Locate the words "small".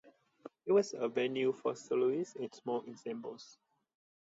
2.55-2.83